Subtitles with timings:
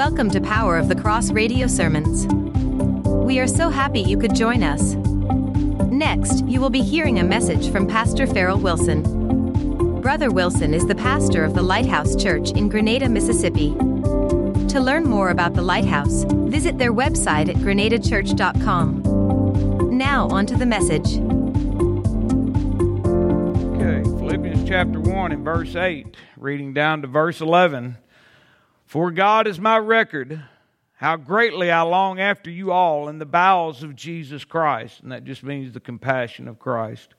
[0.00, 2.26] Welcome to Power of the Cross Radio Sermons.
[3.06, 4.94] We are so happy you could join us.
[5.92, 10.00] Next, you will be hearing a message from Pastor Farrell Wilson.
[10.00, 13.74] Brother Wilson is the pastor of the Lighthouse Church in Grenada, Mississippi.
[14.68, 19.98] To learn more about the Lighthouse, visit their website at grenadachurch.com.
[19.98, 21.18] Now, on to the message.
[23.76, 27.98] Okay, Philippians chapter 1 and verse 8, reading down to verse 11.
[28.90, 30.42] For God is my record,
[30.94, 34.98] how greatly I long after you all in the bowels of Jesus Christ.
[35.04, 37.14] And that just means the compassion of Christ.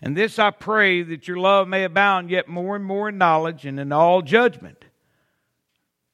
[0.00, 3.66] And this I pray that your love may abound yet more and more in knowledge
[3.66, 4.84] and in all judgment.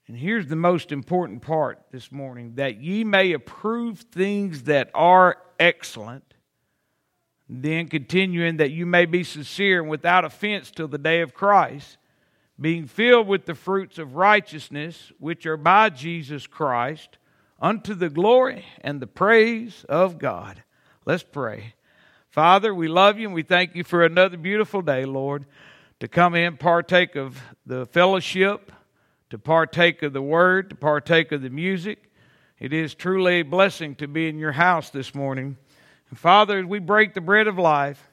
[0.08, 5.36] And here's the most important part this morning that ye may approve things that are
[5.58, 6.24] excellent.
[7.50, 11.98] Then continuing that you may be sincere and without offense till the day of Christ
[12.60, 17.16] being filled with the fruits of righteousness, which are by Jesus Christ,
[17.58, 20.62] unto the glory and the praise of God.
[21.06, 21.74] Let's pray.
[22.28, 25.46] Father, we love you and we thank you for another beautiful day, Lord,
[26.00, 28.70] to come in, partake of the fellowship,
[29.30, 32.10] to partake of the word, to partake of the music.
[32.58, 35.56] It is truly a blessing to be in your house this morning.
[36.10, 38.08] And Father, as we break the bread of life,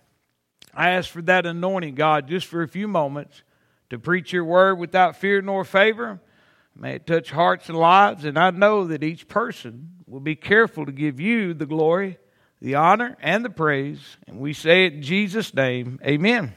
[0.74, 3.44] I ask for that anointing, God, just for a few moments
[3.90, 6.20] to preach your word without fear nor favor.
[6.76, 10.86] May it touch hearts and lives, and I know that each person will be careful
[10.86, 12.18] to give you the glory,
[12.62, 14.18] the honor, and the praise.
[14.28, 16.00] And we say it in Jesus' name.
[16.06, 16.54] Amen.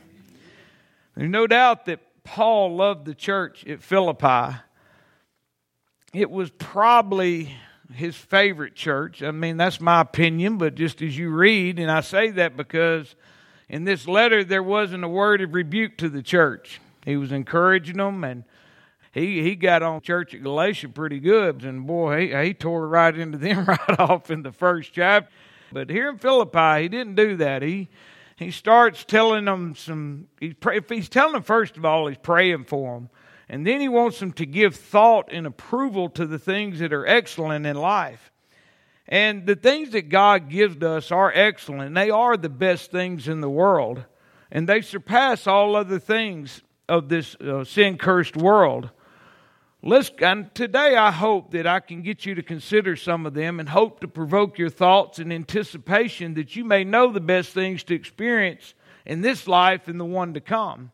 [1.16, 4.56] There's no doubt that Paul loved the church at Philippi.
[6.12, 7.54] It was probably
[7.92, 9.22] his favorite church.
[9.22, 13.14] I mean, that's my opinion, but just as you read, and I say that because
[13.68, 16.80] in this letter there wasn't a word of rebuke to the church.
[17.04, 18.44] He was encouraging them, and
[19.12, 21.64] he he got on church at Galatia pretty good.
[21.64, 25.32] And boy, he, he tore right into them right off in the first chapter.
[25.72, 27.62] But here in Philippi, he didn't do that.
[27.62, 27.88] He
[28.36, 30.28] he starts telling them some.
[30.40, 33.10] He's pray, if he's telling them first of all, he's praying for them,
[33.48, 37.06] and then he wants them to give thought and approval to the things that are
[37.06, 38.30] excellent in life.
[39.08, 41.96] And the things that God gives us are excellent.
[41.96, 44.04] They are the best things in the world,
[44.52, 48.90] and they surpass all other things of this uh, sin cursed world.
[49.82, 53.60] Let's, and today I hope that I can get you to consider some of them
[53.60, 57.84] and hope to provoke your thoughts in anticipation that you may know the best things
[57.84, 58.74] to experience
[59.06, 60.90] in this life and the one to come.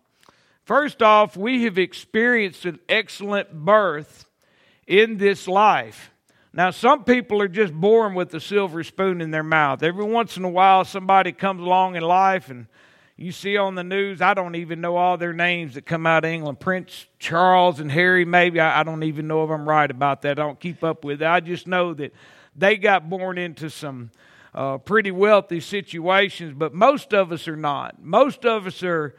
[0.65, 4.29] First off, we have experienced an excellent birth
[4.87, 6.13] in this life.
[6.53, 9.83] Now, some people are just born with a silver spoon in their mouth.
[9.83, 12.67] Every once in a while, somebody comes along in life and
[13.19, 16.27] you see on the news, I don't even know all their names that come out
[16.27, 16.61] of England.
[16.61, 18.61] Prince Charles and Harry, maybe.
[18.61, 20.39] I, I don't even know if I'm right about that.
[20.39, 21.27] I don't keep up with it.
[21.27, 22.13] I just know that
[22.55, 24.11] they got born into some
[24.55, 28.03] uh, pretty wealthy situations, but most of us are not.
[28.03, 29.15] Most of us are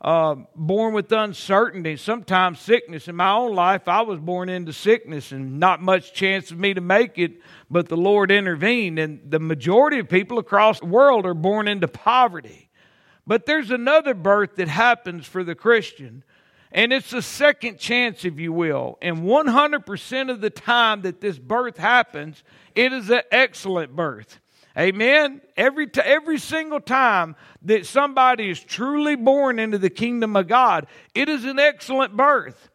[0.00, 3.06] uh, born with uncertainty, sometimes sickness.
[3.06, 6.72] In my own life, I was born into sickness and not much chance of me
[6.72, 7.32] to make it,
[7.70, 8.98] but the Lord intervened.
[8.98, 12.61] And the majority of people across the world are born into poverty.
[13.26, 16.24] But there's another birth that happens for the Christian,
[16.72, 18.98] and it's a second chance, if you will.
[19.00, 22.42] And 100% of the time that this birth happens,
[22.74, 24.40] it is an excellent birth.
[24.76, 25.42] Amen.
[25.56, 30.86] Every t- every single time that somebody is truly born into the kingdom of God,
[31.14, 32.70] it is an excellent birth.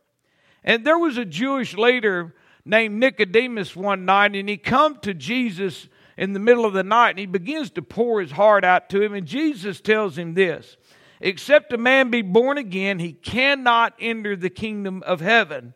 [0.64, 2.35] And there was a Jewish leader
[2.66, 7.11] named Nicodemus one night, and he come to Jesus in the middle of the night
[7.11, 9.13] and he begins to pour his heart out to him.
[9.13, 10.78] And Jesus tells him this
[11.22, 15.73] Except a man be born again, he cannot enter the kingdom of heaven.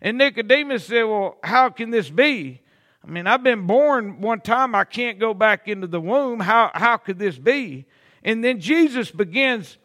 [0.00, 2.60] And Nicodemus said, Well, how can this be?
[3.04, 6.40] I mean, I've been born one time, I can't go back into the womb.
[6.40, 7.86] How, how could this be?
[8.22, 9.78] And then Jesus begins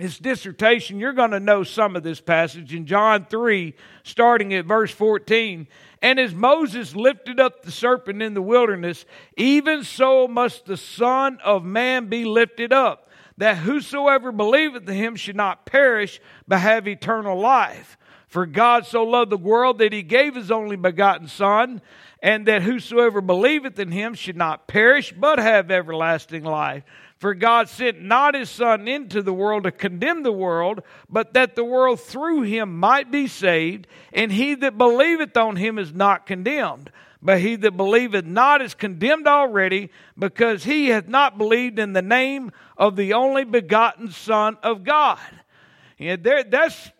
[0.00, 0.98] his dissertation.
[0.98, 5.66] You're going to know some of this passage in John 3, starting at verse 14.
[6.02, 9.04] And as Moses lifted up the serpent in the wilderness,
[9.36, 15.16] even so must the Son of Man be lifted up, that whosoever believeth in him
[15.16, 17.96] should not perish, but have eternal life.
[18.28, 21.82] For God so loved the world that he gave his only begotten Son,
[22.22, 26.84] and that whosoever believeth in him should not perish, but have everlasting life.
[27.20, 31.54] For God sent not his Son into the world to condemn the world, but that
[31.54, 33.86] the world through him might be saved.
[34.10, 36.90] And he that believeth on him is not condemned.
[37.20, 42.00] But he that believeth not is condemned already, because he hath not believed in the
[42.00, 45.18] name of the only begotten Son of God.
[45.98, 46.90] Yeah, there, that's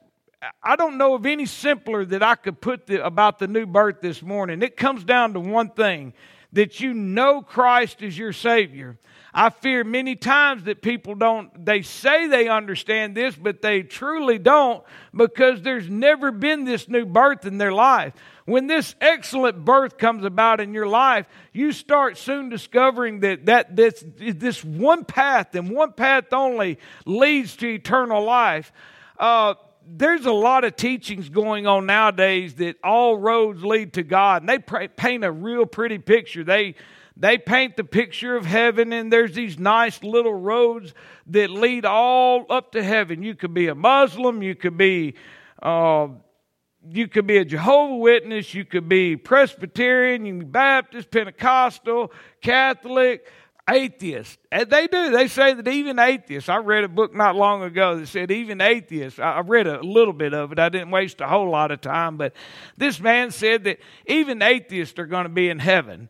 [0.63, 4.03] I don't know of any simpler that I could put the, about the new birth
[4.03, 4.61] this morning.
[4.61, 6.13] It comes down to one thing
[6.53, 8.99] that you know Christ is your Savior.
[9.33, 14.39] I fear many times that people don't, they say they understand this, but they truly
[14.39, 14.83] don't
[15.15, 18.13] because there's never been this new birth in their life.
[18.45, 23.77] When this excellent birth comes about in your life, you start soon discovering that, that
[23.77, 28.73] this, this one path and one path only leads to eternal life.
[29.17, 29.55] Uh,
[29.87, 34.49] there's a lot of teachings going on nowadays that all roads lead to God, and
[34.49, 36.43] they paint a real pretty picture.
[36.43, 36.75] They
[37.17, 40.95] they paint the picture of heaven, and there's these nice little roads
[41.29, 43.23] that lead all up to heaven.
[43.23, 45.15] You could be a Muslim, you could be,
[45.63, 46.09] uh,
[46.89, 52.13] you could be a Jehovah Witness, you could be Presbyterian, you can be Baptist, Pentecostal,
[52.41, 53.27] Catholic,
[53.69, 54.39] atheist.
[54.51, 55.11] And they do.
[55.11, 56.49] They say that even atheists.
[56.49, 59.19] I read a book not long ago that said even atheists.
[59.19, 60.59] I read a little bit of it.
[60.59, 62.33] I didn't waste a whole lot of time, but
[62.77, 66.09] this man said that even atheists are going to be in heaven.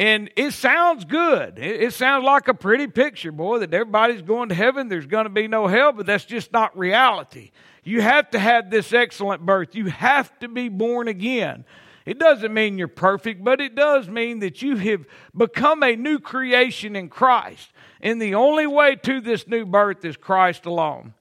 [0.00, 1.58] And it sounds good.
[1.58, 4.88] It, sounds like a pretty picture, boy, that everybody's going to heaven.
[4.88, 7.50] There's going to be no hell, but that's just not reality.
[7.84, 9.74] You have to have this excellent birth.
[9.74, 11.66] You have to be born again.
[12.06, 15.04] It doesn't mean you're perfect, but it does mean that you have
[15.36, 17.70] become a new creation in Christ.
[18.00, 21.12] And the only way to this new birth is Christ alone.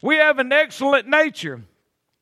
[0.00, 1.64] We have an excellent nature.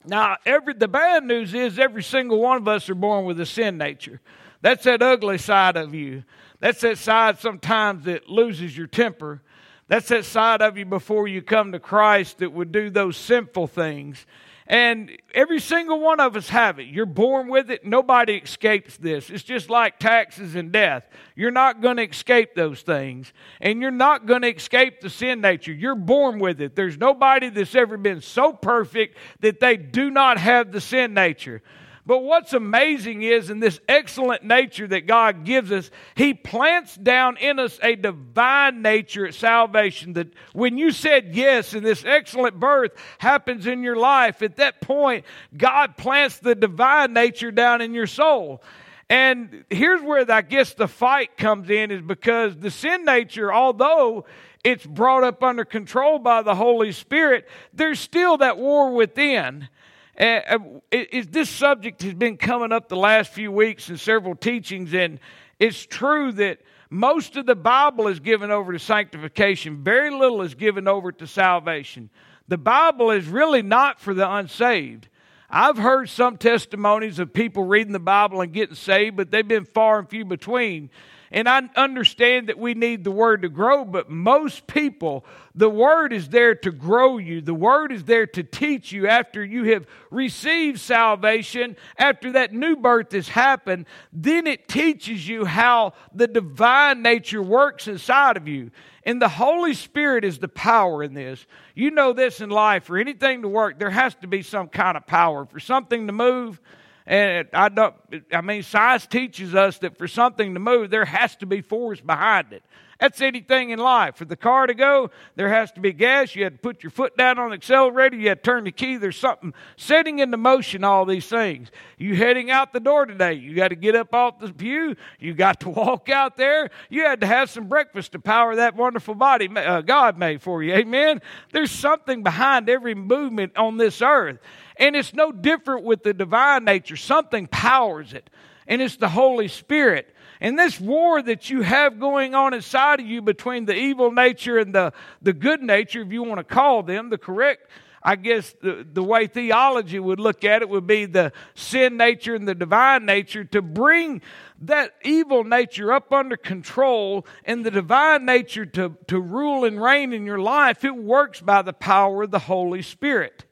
[0.07, 3.45] Now, every the bad news is every single one of us are born with a
[3.45, 4.23] sin nature.
[4.63, 6.25] That's that ugly side of you.
[6.61, 9.43] That's that side sometimes that loses your temper.
[9.89, 13.69] That's that side of you before you come to Christ that would do those sinful
[13.69, 14.27] things.
[14.69, 16.89] And every single one of us have it.
[16.89, 17.85] You're born with it.
[17.85, 19.31] Nobody escapes this.
[19.31, 21.05] It's just like taxes and death.
[21.37, 23.33] You're not going to escape those things.
[23.61, 25.73] And you're not going to escape the sin nature.
[25.73, 26.75] You're born with it.
[26.75, 31.63] There's nobody that's ever been so perfect that they do not have the sin nature.
[32.07, 37.37] But what's amazing is in this excellent nature that God gives us, He plants down
[37.37, 40.13] in us a divine nature at salvation.
[40.13, 44.81] That when you said yes and this excellent birth happens in your life, at that
[44.81, 45.25] point,
[45.57, 48.63] God plants the divine nature down in your soul.
[49.09, 54.27] And here's where I guess the fight comes in is because the sin nature, although
[54.63, 59.69] it's brought up under control by the Holy Spirit, there's still that war within.
[60.19, 60.59] Uh,
[60.91, 65.21] it, this subject has been coming up the last few weeks in several teachings, and
[65.59, 66.59] it's true that
[66.89, 69.83] most of the Bible is given over to sanctification.
[69.83, 72.09] Very little is given over to salvation.
[72.49, 75.09] The Bible is really not for the unsaved.
[75.51, 79.65] I've heard some testimonies of people reading the Bible and getting saved, but they've been
[79.65, 80.91] far and few between.
[81.31, 85.25] And I understand that we need the Word to grow, but most people,
[85.55, 87.41] the Word is there to grow you.
[87.41, 92.77] The Word is there to teach you after you have received salvation, after that new
[92.77, 93.87] birth has happened.
[94.13, 98.71] Then it teaches you how the divine nature works inside of you.
[99.03, 101.47] And the Holy Spirit is the power in this.
[101.75, 102.85] You know this in life.
[102.85, 105.47] For anything to work, there has to be some kind of power.
[105.47, 106.61] For something to move,
[107.07, 107.95] and I don't,
[108.33, 112.01] I mean, science teaches us that for something to move, there has to be force
[112.01, 112.65] behind it.
[112.99, 114.17] That's anything in life.
[114.17, 116.35] For the car to go, there has to be gas.
[116.35, 118.17] You had to put your foot down on the accelerator.
[118.17, 118.97] You had to turn the key.
[118.97, 121.71] There's something setting into motion all these things.
[121.99, 123.35] You heading out the door today.
[123.35, 124.97] You got to get up off the pew.
[125.19, 126.71] You got to walk out there.
[126.89, 130.63] You had to have some breakfast to power that wonderful body uh, God made for
[130.63, 130.73] you.
[130.73, 131.21] Amen.
[131.53, 134.39] There's something behind every movement on this earth.
[134.79, 136.97] And it's no different with the divine nature.
[136.97, 138.29] Something powers it,
[138.67, 140.15] and it's the Holy Spirit.
[140.41, 144.59] And this war that you have going on inside of you between the evil nature
[144.59, 144.93] and the,
[145.23, 147.71] the good nature, if you want to call them, the correct,
[148.03, 152.37] I guess the, the way theology would look at it would be the sin nature
[152.37, 154.23] and the divine nature to bring
[154.61, 160.13] that evil nature up under control and the divine nature to, to rule and reign
[160.13, 160.85] in your life.
[160.85, 163.45] It works by the power of the Holy Spirit.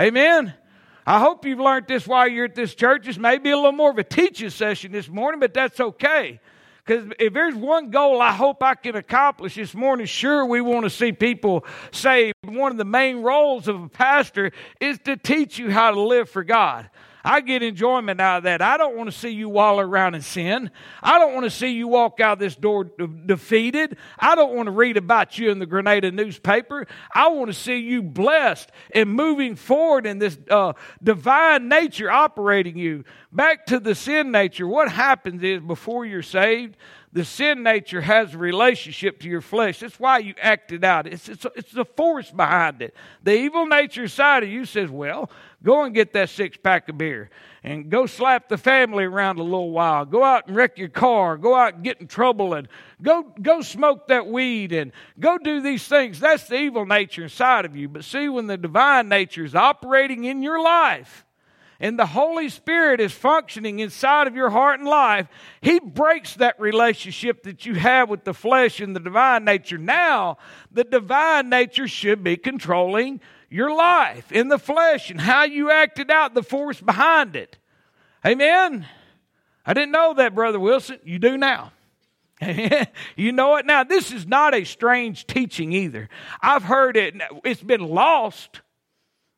[0.00, 0.54] Amen.
[1.06, 3.08] I hope you've learned this while you're at this church.
[3.08, 6.40] It's maybe a little more of a teaching session this morning, but that's okay.
[6.84, 10.84] Because if there's one goal I hope I can accomplish this morning, sure, we want
[10.84, 12.34] to see people saved.
[12.44, 16.28] One of the main roles of a pastor is to teach you how to live
[16.28, 16.90] for God.
[17.24, 18.62] I get enjoyment out of that.
[18.62, 20.70] I don't want to see you wallow around in sin.
[21.02, 23.96] I don't want to see you walk out this door de- defeated.
[24.18, 26.86] I don't want to read about you in the Grenada newspaper.
[27.14, 32.76] I want to see you blessed and moving forward in this uh, divine nature operating
[32.76, 33.04] you.
[33.30, 34.66] Back to the sin nature.
[34.66, 36.76] What happens is before you're saved,
[37.14, 39.80] the sin nature has a relationship to your flesh.
[39.80, 41.06] That's why you act it out.
[41.06, 42.94] It's, it's, it's the force behind it.
[43.22, 45.30] The evil nature side of you says, well,
[45.62, 47.30] Go and get that six pack of beer
[47.62, 50.04] and go slap the family around a little while.
[50.04, 51.36] Go out and wreck your car.
[51.36, 52.66] Go out and get in trouble and
[53.00, 56.18] go, go smoke that weed and go do these things.
[56.18, 57.88] That's the evil nature inside of you.
[57.88, 61.24] But see, when the divine nature is operating in your life,
[61.82, 65.26] and the Holy Spirit is functioning inside of your heart and life,
[65.60, 69.78] He breaks that relationship that you have with the flesh and the divine nature.
[69.78, 70.38] Now,
[70.70, 73.20] the divine nature should be controlling
[73.50, 77.58] your life in the flesh and how you acted out, the force behind it.
[78.24, 78.86] Amen?
[79.66, 81.00] I didn't know that, Brother Wilson.
[81.02, 81.72] You do now.
[83.16, 83.82] you know it now.
[83.82, 86.08] This is not a strange teaching either.
[86.40, 88.60] I've heard it, it's been lost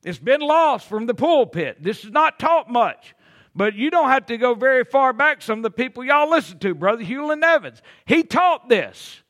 [0.05, 1.79] it's been lost from the pulpit.
[1.81, 3.15] This is not taught much.
[3.57, 5.41] But you don't have to go very far back.
[5.41, 9.23] Some of the people y'all listen to, Brother Hewlin Evans, he taught this.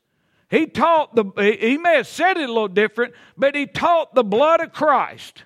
[0.49, 1.25] He taught the,
[1.59, 5.43] he may have said it a little different, but he taught the blood of Christ.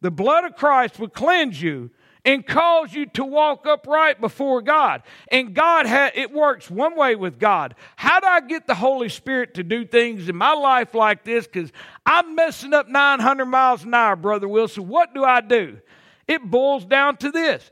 [0.00, 1.90] The blood of Christ would cleanse you
[2.26, 5.04] and cause you to walk upright before God.
[5.28, 7.76] And God it works one way with God.
[7.94, 11.46] How do I get the Holy Spirit to do things in my life like this?
[11.46, 11.70] Because
[12.04, 14.88] I'm messing up 900 miles an hour, Brother Wilson.
[14.88, 15.78] What do I do?
[16.26, 17.70] It boils down to this.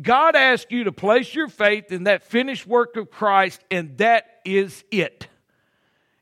[0.00, 4.40] God asks you to place your faith in that finished work of Christ, and that
[4.44, 5.28] is it.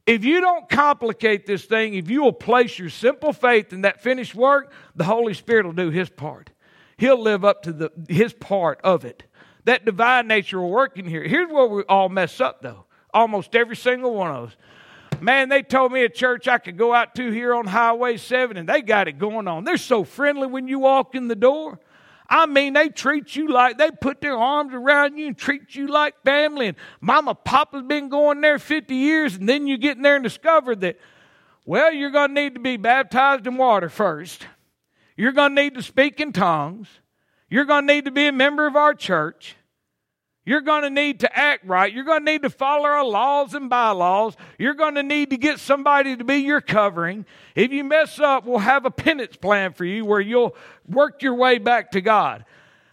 [0.06, 4.02] If you don't complicate this thing, if you will place your simple faith in that
[4.02, 6.50] finished work, the Holy Spirit will do His part
[6.96, 9.25] he'll live up to the, his part of it.
[9.64, 11.22] That divine nature will work in here.
[11.22, 12.84] Here's where we all mess up, though.
[13.14, 14.56] Almost every single one of us.
[15.20, 18.56] Man, they told me a church I could go out to here on Highway 7,
[18.56, 19.62] and they got it going on.
[19.62, 21.78] They're so friendly when you walk in the door.
[22.28, 25.87] I mean, they treat you like they put their arms around you and treat you
[25.87, 26.68] like family.
[26.68, 30.25] And Mama, Papa's been going there 50 years, and then you get in there and
[30.25, 30.99] discover that,
[31.66, 34.46] well, you're going to need to be baptized in water first.
[35.16, 36.88] You're going to need to speak in tongues.
[37.49, 39.57] You're going to need to be a member of our church.
[40.45, 41.92] You're going to need to act right.
[41.92, 44.37] You're going to need to follow our laws and bylaws.
[44.59, 47.26] You're going to need to get somebody to be your covering.
[47.54, 50.57] If you mess up, we'll have a penance plan for you where you'll
[50.88, 52.45] work your way back to God.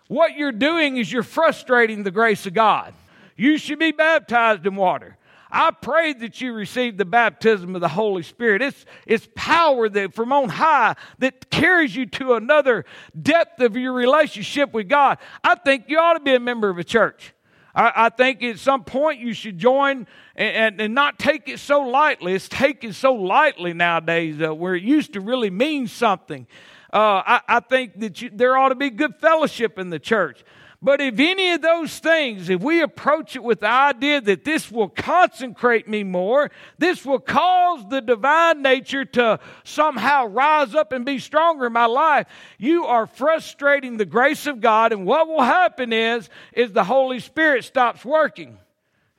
[0.07, 2.93] What you're doing is you're frustrating the grace of God.
[3.35, 5.17] You should be baptized in water.
[5.51, 8.61] I pray that you receive the baptism of the Holy Spirit.
[8.61, 12.85] It's, it's power that from on high that carries you to another
[13.19, 15.17] depth of your relationship with God.
[15.43, 17.33] I think you ought to be a member of a church.
[17.73, 21.59] I, I think at some point you should join and, and, and, not take it
[21.59, 22.33] so lightly.
[22.33, 26.47] It's taken so lightly nowadays uh, where it used to really mean something.
[26.91, 30.43] Uh, I, I, think that you, there ought to be good fellowship in the church.
[30.81, 34.71] But if any of those things, if we approach it with the idea that this
[34.71, 41.05] will consecrate me more, this will cause the divine nature to somehow rise up and
[41.05, 44.93] be stronger in my life, you are frustrating the grace of God.
[44.93, 48.57] And what will happen is, is the Holy Spirit stops working.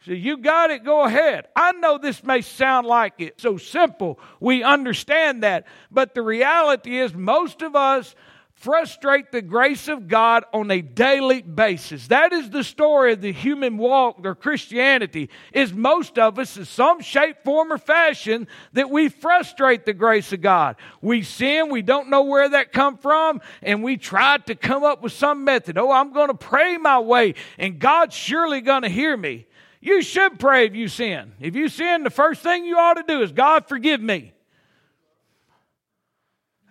[0.06, 1.48] So you got it, go ahead.
[1.54, 4.18] I know this may sound like it's so simple.
[4.40, 5.66] We understand that.
[5.90, 8.14] But the reality is, most of us
[8.60, 12.08] frustrate the grace of God on a daily basis.
[12.08, 16.66] That is the story of the human walk or Christianity is most of us in
[16.66, 20.76] some shape, form, or fashion that we frustrate the grace of God.
[21.00, 25.02] We sin, we don't know where that come from, and we try to come up
[25.02, 25.78] with some method.
[25.78, 29.46] Oh, I'm going to pray my way, and God's surely going to hear me.
[29.80, 31.32] You should pray if you sin.
[31.40, 34.34] If you sin, the first thing you ought to do is, God, forgive me.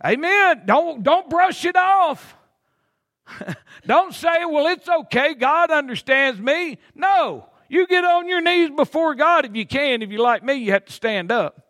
[0.05, 0.63] Amen.
[0.65, 2.35] Don't, don't brush it off.
[3.85, 5.33] don't say, well, it's okay.
[5.33, 6.77] God understands me.
[6.95, 7.49] No.
[7.67, 10.01] You get on your knees before God if you can.
[10.01, 11.61] If you like me, you have to stand up.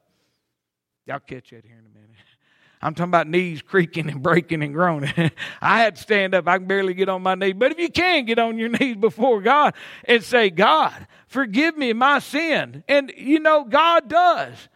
[1.05, 2.09] Y'all catch that here in a minute.
[2.81, 5.31] I'm talking about knees creaking and breaking and groaning.
[5.61, 6.47] I had to stand up.
[6.47, 7.55] I can barely get on my knees.
[7.57, 9.73] But if you can, get on your knees before God
[10.05, 12.85] and say, God, forgive me my sin.
[12.87, 14.69] And you know, God does.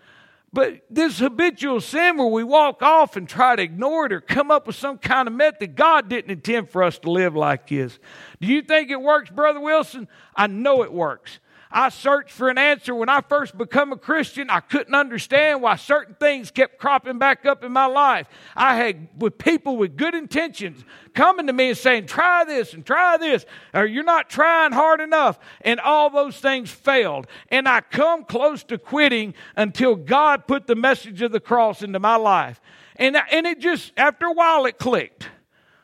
[0.54, 4.52] But this habitual sin where we walk off and try to ignore it or come
[4.52, 7.98] up with some kind of method, God didn't intend for us to live like this.
[8.40, 10.08] Do you think it works, Brother Wilson?
[10.36, 11.40] I know it works.
[11.76, 14.52] I searched for an answer when I first become a Christian.
[14.52, 18.28] I couldn't understand why certain things kept cropping back up in my life.
[18.56, 22.86] I had with people with good intentions coming to me and saying, try this and
[22.86, 25.40] try this, or you're not trying hard enough.
[25.62, 27.26] And all those things failed.
[27.50, 32.00] And I come close to quitting until God put the message of the cross into
[32.00, 32.62] my life.
[32.98, 35.28] And, and it just, after a while, it clicked.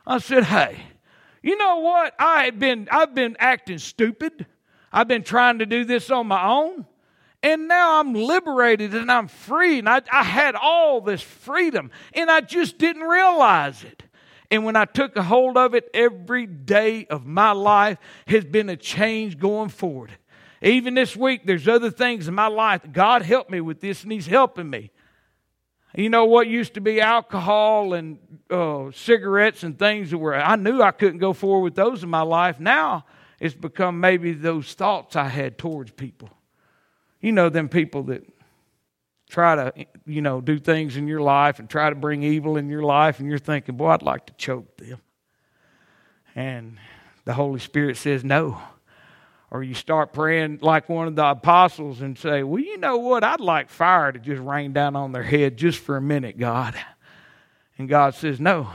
[0.05, 0.77] I said, hey,
[1.41, 2.13] you know what?
[2.19, 4.45] I had been, I've been acting stupid.
[4.91, 6.85] I've been trying to do this on my own.
[7.41, 9.79] And now I'm liberated and I'm free.
[9.79, 14.03] And I, I had all this freedom and I just didn't realize it.
[14.51, 18.69] And when I took a hold of it, every day of my life has been
[18.69, 20.11] a change going forward.
[20.61, 22.81] Even this week, there's other things in my life.
[22.91, 24.91] God helped me with this, and He's helping me.
[25.95, 28.19] You know what used to be alcohol and
[28.49, 32.09] uh, cigarettes and things that were, I knew I couldn't go forward with those in
[32.09, 32.59] my life.
[32.59, 33.05] Now
[33.39, 36.29] it's become maybe those thoughts I had towards people.
[37.21, 38.25] You know, them people that
[39.29, 42.69] try to, you know, do things in your life and try to bring evil in
[42.69, 44.99] your life, and you're thinking, boy, I'd like to choke them.
[46.35, 46.77] And
[47.25, 48.59] the Holy Spirit says, no.
[49.51, 53.23] Or you start praying like one of the apostles and say, well, you know what?
[53.23, 56.75] I'd like fire to just rain down on their head just for a minute, God.
[57.77, 58.69] And God says, no.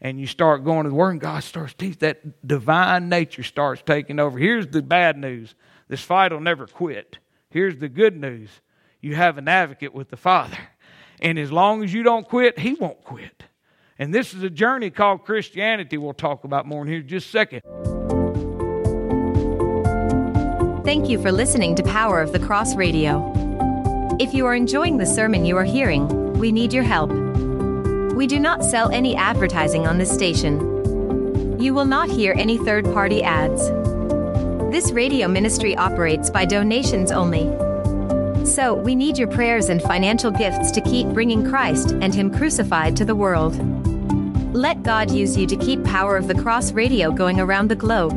[0.00, 1.98] And you start going to the Word, and God starts teaching.
[2.00, 4.38] That divine nature starts taking over.
[4.38, 5.54] Here's the bad news
[5.88, 7.18] this fight will never quit.
[7.50, 8.48] Here's the good news
[9.00, 10.58] you have an advocate with the Father.
[11.20, 13.44] And as long as you don't quit, He won't quit.
[13.98, 17.28] And this is a journey called Christianity, we'll talk about more in here in just
[17.28, 17.60] a second.
[20.84, 23.30] Thank you for listening to Power of the Cross Radio.
[24.18, 27.29] If you are enjoying the sermon you are hearing, we need your help.
[28.14, 30.58] We do not sell any advertising on this station.
[31.60, 33.68] You will not hear any third party ads.
[34.70, 37.44] This radio ministry operates by donations only.
[38.46, 42.96] So, we need your prayers and financial gifts to keep bringing Christ and Him crucified
[42.96, 43.54] to the world.
[44.54, 48.12] Let God use you to keep Power of the Cross radio going around the globe.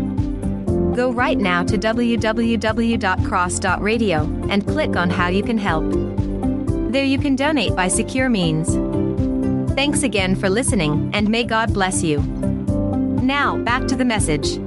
[0.95, 4.19] Go right now to www.cross.radio
[4.49, 5.91] and click on how you can help.
[6.91, 8.92] There you can donate by secure means.
[9.75, 12.19] Thanks again for listening, and may God bless you.
[12.21, 14.57] Now, back to the message.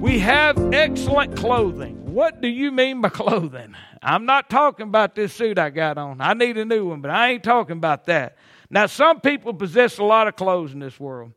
[0.00, 2.12] We have excellent clothing.
[2.12, 3.76] What do you mean by clothing?
[4.02, 6.20] I'm not talking about this suit I got on.
[6.20, 8.36] I need a new one, but I ain't talking about that.
[8.68, 11.30] Now, some people possess a lot of clothes in this world.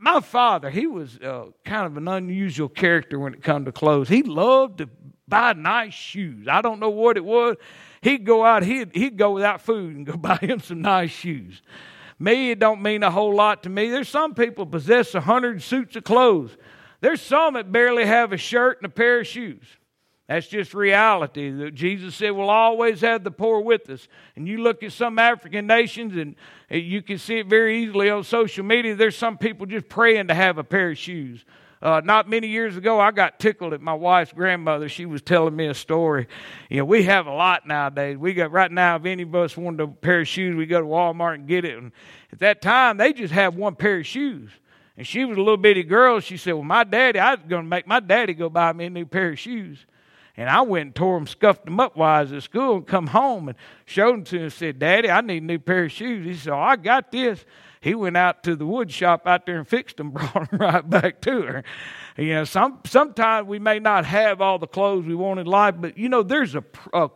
[0.00, 4.10] My father, he was uh, kind of an unusual character when it come to clothes.
[4.10, 4.90] He loved to
[5.26, 6.46] buy nice shoes.
[6.46, 7.56] I don't know what it was.
[8.02, 11.62] He'd go out, he'd, he'd go without food and go buy him some nice shoes.
[12.18, 13.88] Me, it don't mean a whole lot to me.
[13.88, 16.56] There's some people possess a hundred suits of clothes.
[17.00, 19.64] There's some that barely have a shirt and a pair of shoes.
[20.28, 21.72] That's just reality.
[21.72, 24.06] Jesus said we'll always have the poor with us.
[24.36, 26.36] And you look at some African nations, and
[26.70, 28.94] you can see it very easily on social media.
[28.94, 31.44] There's some people just praying to have a pair of shoes.
[31.82, 34.88] Uh, not many years ago, I got tickled at my wife's grandmother.
[34.88, 36.26] She was telling me a story.
[36.68, 38.18] You know, we have a lot nowadays.
[38.18, 38.96] We got right now.
[38.96, 41.64] If any of us wanted a pair of shoes, we go to Walmart and get
[41.64, 41.78] it.
[41.78, 41.92] And
[42.32, 44.50] at that time, they just have one pair of shoes.
[44.98, 46.20] And she was a little bitty girl.
[46.20, 48.84] She said, "Well, my daddy, I was going to make my daddy go buy me
[48.84, 49.86] a new pair of shoes."
[50.36, 53.48] And I went and tore them, scuffed them up was at school, and come home
[53.48, 56.24] and showed them to him and said, Daddy, I need a new pair of shoes.
[56.24, 57.44] He said, Oh, I got this.
[57.80, 60.88] He went out to the wood shop out there and fixed them, brought them right
[60.88, 61.64] back to her.
[62.16, 65.74] You know, some, sometimes we may not have all the clothes we want in life,
[65.78, 67.10] but you know, there's a, a,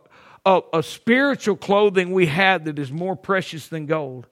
[0.45, 4.27] a, a spiritual clothing we have that is more precious than gold.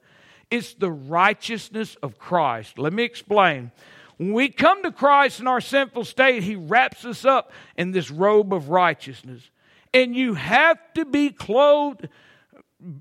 [0.49, 2.79] It's the righteousness of Christ.
[2.79, 3.71] Let me explain.
[4.17, 8.09] When we come to Christ in our sinful state, He wraps us up in this
[8.11, 9.49] robe of righteousness.
[9.93, 12.07] And you have to be clothed.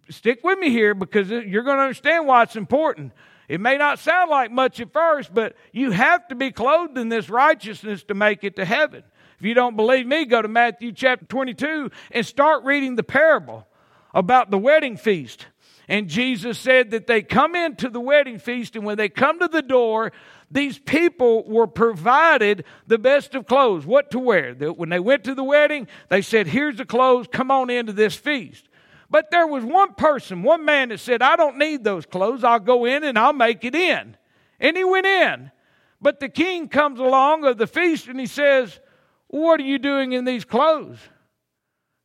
[0.09, 3.12] Stick with me here because you're going to understand why it's important.
[3.49, 7.09] It may not sound like much at first, but you have to be clothed in
[7.09, 9.03] this righteousness to make it to heaven.
[9.38, 13.66] If you don't believe me, go to Matthew chapter 22 and start reading the parable
[14.14, 15.47] about the wedding feast.
[15.88, 19.49] And Jesus said that they come into the wedding feast, and when they come to
[19.49, 20.12] the door,
[20.51, 24.55] these people were provided the best of clothes, what to wear.
[24.55, 28.14] When they went to the wedding, they said, Here's the clothes, come on into this
[28.14, 28.68] feast.
[29.12, 32.42] But there was one person, one man that said, I don't need those clothes.
[32.42, 34.16] I'll go in and I'll make it in.
[34.59, 35.53] And he went in.
[36.01, 38.81] But the king comes along of the feast and he says,
[39.27, 40.96] What are you doing in these clothes?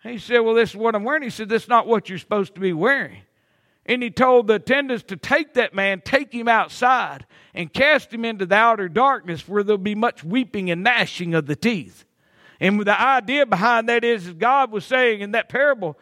[0.03, 1.23] he said, Well, this is what I'm wearing.
[1.23, 3.21] He said, That's not what you're supposed to be wearing.
[3.85, 8.25] And he told the attendants to take that man, take him outside, and cast him
[8.25, 12.03] into the outer darkness where there'll be much weeping and gnashing of the teeth.
[12.59, 15.97] And the idea behind that is, God was saying in that parable,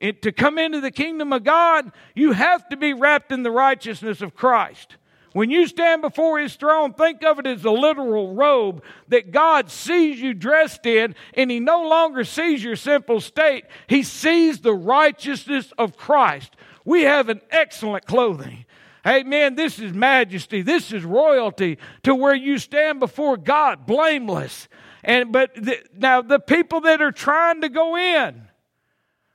[0.00, 3.50] it, to come into the kingdom of God, you have to be wrapped in the
[3.50, 4.96] righteousness of Christ.
[5.32, 9.70] When you stand before his throne, think of it as a literal robe that God
[9.70, 13.66] sees you dressed in, and he no longer sees your simple state.
[13.86, 16.56] He sees the righteousness of Christ.
[16.86, 18.64] We have an excellent clothing.
[19.06, 19.56] Amen.
[19.56, 20.62] This is majesty.
[20.62, 24.68] This is royalty to where you stand before God blameless.
[25.04, 28.45] And but the, now the people that are trying to go in,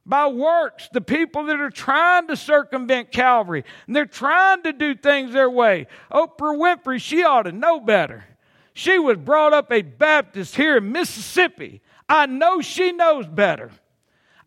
[0.06, 4.96] by works, the people that are trying to circumvent Calvary, and they're trying to do
[4.96, 5.88] things their way.
[6.12, 8.24] Oprah Winfrey, she ought to know better.
[8.74, 11.82] She was brought up a Baptist here in Mississippi.
[12.08, 13.72] I know she knows better.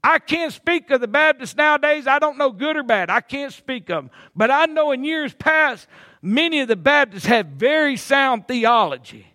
[0.02, 2.06] I can't speak of the Baptists nowadays.
[2.06, 3.08] I don't know good or bad.
[3.08, 4.10] I can't speak of them.
[4.36, 5.86] But I know in years past,
[6.20, 9.33] many of the Baptists had very sound theology.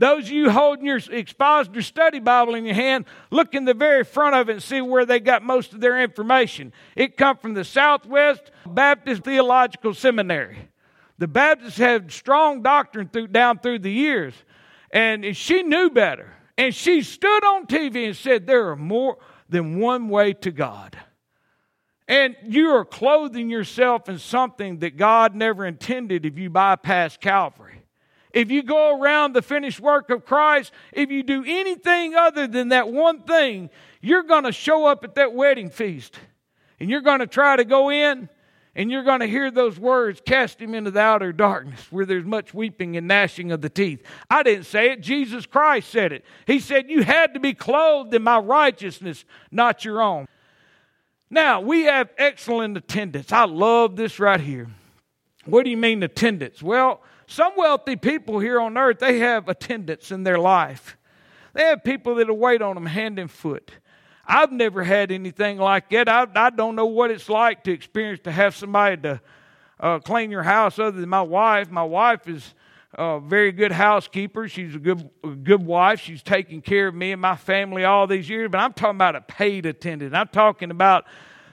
[0.00, 4.02] Those of you holding your expositor study Bible in your hand, look in the very
[4.02, 6.72] front of it and see where they got most of their information.
[6.96, 10.70] It come from the Southwest Baptist Theological Seminary.
[11.18, 14.32] The Baptists had strong doctrine through, down through the years,
[14.90, 16.32] and she knew better.
[16.56, 19.18] And she stood on TV and said, There are more
[19.50, 20.96] than one way to God.
[22.08, 27.79] And you are clothing yourself in something that God never intended if you bypass Calvary.
[28.32, 32.68] If you go around the finished work of Christ, if you do anything other than
[32.68, 36.18] that one thing, you're going to show up at that wedding feast
[36.78, 38.28] and you're going to try to go in
[38.76, 42.24] and you're going to hear those words cast him into the outer darkness where there's
[42.24, 44.02] much weeping and gnashing of the teeth.
[44.30, 46.24] I didn't say it, Jesus Christ said it.
[46.46, 50.26] He said, You had to be clothed in my righteousness, not your own.
[51.28, 53.32] Now, we have excellent attendance.
[53.32, 54.68] I love this right here.
[55.44, 56.62] What do you mean attendance?
[56.62, 60.96] Well, some wealthy people here on earth, they have attendants in their life.
[61.54, 63.70] They have people that'll wait on them hand and foot.
[64.26, 66.08] I've never had anything like that.
[66.08, 69.20] I, I don't know what it's like to experience to have somebody to
[69.78, 71.70] uh, clean your house other than my wife.
[71.70, 72.54] My wife is
[72.94, 74.48] a very good housekeeper.
[74.48, 76.00] She's a good, a good wife.
[76.00, 78.50] She's taken care of me and my family all these years.
[78.50, 80.16] But I'm talking about a paid attendant.
[80.16, 81.04] I'm talking about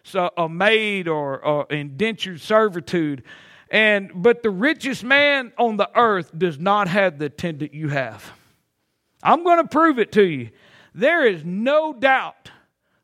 [0.03, 3.23] so, a maid or, or indentured servitude.
[3.69, 8.32] And but the richest man on the earth does not have the attendant you have.
[9.21, 10.49] I'm going to prove it to you.
[10.93, 12.51] There is no doubt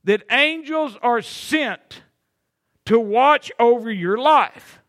[0.03, 2.01] that angels are sent
[2.85, 4.79] to watch over your life.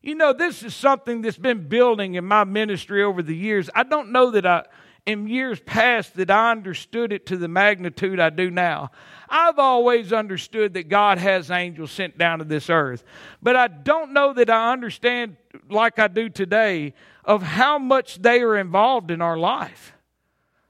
[0.00, 3.68] You know, this is something that's been building in my ministry over the years.
[3.74, 4.64] I don't know that I
[5.08, 8.90] in years past that I understood it to the magnitude I do now.
[9.26, 13.04] I've always understood that God has angels sent down to this earth,
[13.42, 15.38] but I don't know that I understand
[15.70, 16.92] like I do today
[17.24, 19.94] of how much they are involved in our life.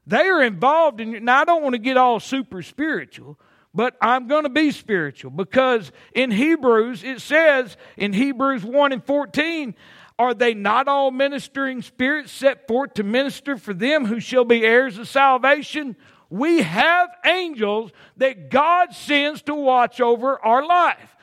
[0.07, 3.37] They are involved in, now I don't want to get all super spiritual,
[3.73, 9.03] but I'm going to be spiritual because in Hebrews it says in Hebrews 1 and
[9.03, 9.75] 14,
[10.19, 14.65] are they not all ministering spirits set forth to minister for them who shall be
[14.65, 15.95] heirs of salvation?
[16.29, 21.15] We have angels that God sends to watch over our life.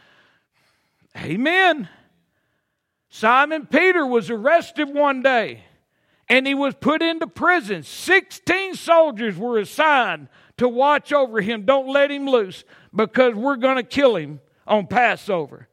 [1.14, 1.88] Amen.
[3.10, 5.62] Simon Peter was arrested one day
[6.28, 7.82] and he was put into prison.
[7.82, 11.66] 16 soldiers were assigned to watch over him.
[11.66, 15.68] Don't let him loose because we're going to kill him on Passover.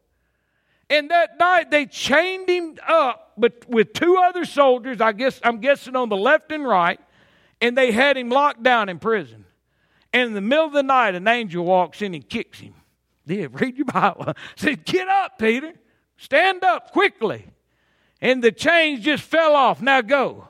[0.90, 5.60] And that night they chained him up but with two other soldiers, I guess I'm
[5.60, 7.00] guessing on the left and right,
[7.62, 9.46] and they had him locked down in prison.
[10.12, 12.76] And in the middle of the night, an angel walks in and kicks him.
[13.26, 14.34] Yeah, read your Bible.
[14.56, 15.74] Said, Get up, Peter.
[16.18, 17.48] Stand up quickly.
[18.22, 19.82] And the chains just fell off.
[19.82, 20.48] Now go.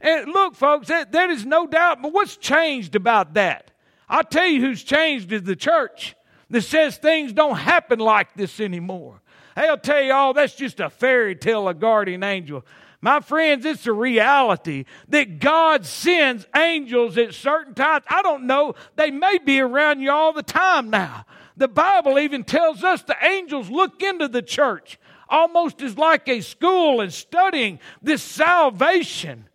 [0.00, 3.70] And look, folks, that, that is no doubt, but what's changed about that?
[4.08, 6.16] I'll tell you who's changed is the church
[6.50, 9.21] that says things don't happen like this anymore.
[9.56, 12.64] They'll tell you, oh, that's just a fairy tale, a guardian angel.
[13.00, 18.04] My friends, it's a reality that God sends angels at certain times.
[18.08, 21.26] I don't know, they may be around you all the time now.
[21.56, 26.40] The Bible even tells us the angels look into the church almost as like a
[26.42, 29.48] school and studying this salvation.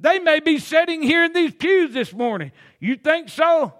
[0.00, 2.52] They may be sitting here in these pews this morning.
[2.80, 3.74] You think so?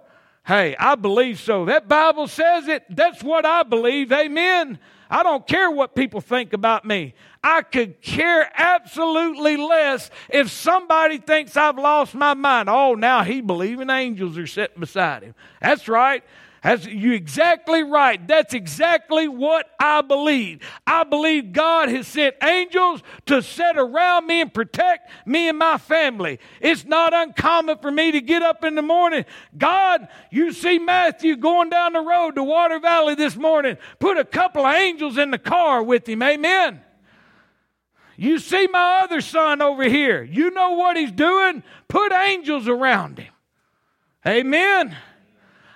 [0.45, 1.65] Hey, I believe so.
[1.65, 2.83] That Bible says it.
[2.89, 4.11] That's what I believe.
[4.11, 4.77] Amen.
[5.09, 7.13] I don't care what people think about me.
[7.43, 12.69] I could care absolutely less if somebody thinks I've lost my mind.
[12.69, 15.35] Oh, now he believing angels are sitting beside him.
[15.61, 16.23] That's right.
[16.65, 18.27] That's you exactly right.
[18.27, 20.67] That's exactly what I believe.
[20.87, 25.77] I believe God has sent angels to set around me and protect me and my
[25.77, 26.39] family.
[26.59, 29.25] It's not uncommon for me to get up in the morning.
[29.55, 33.77] God, you see Matthew going down the road to Water Valley this morning.
[33.99, 36.23] Put a couple of angels in the car with him.
[36.23, 36.81] Amen.
[38.17, 40.23] You see my other son over here.
[40.23, 41.61] You know what he's doing?
[41.87, 43.33] Put angels around him.
[44.25, 44.97] Amen.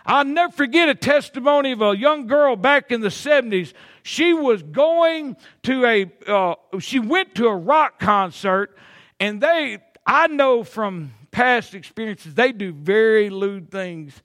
[0.06, 3.74] I'll never forget a testimony of a young girl back in the 70s.
[4.04, 8.78] She was going to a, uh, she went to a rock concert,
[9.20, 14.22] and they, I know from past experiences, they do very lewd things.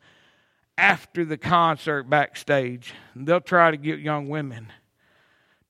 [0.76, 2.94] after the concert backstage.
[3.14, 4.72] They'll try to get young women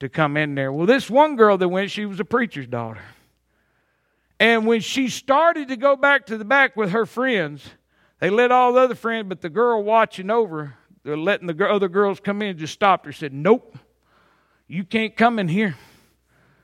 [0.01, 0.73] to come in there.
[0.73, 3.03] Well, this one girl that went, she was a preacher's daughter.
[4.40, 7.69] And when she started to go back to the back with her friends,
[8.20, 11.88] they let all the other friends, but the girl watching over, they're letting the other
[11.88, 13.77] girls come in, just stopped her, said, Nope,
[14.66, 15.77] you can't come in here.